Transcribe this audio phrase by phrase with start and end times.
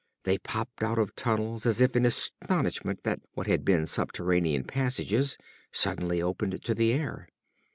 [0.23, 5.37] They popped out of tunnels as if in astonishment that what had been subterranean passages
[5.71, 7.29] suddenly opened to the air.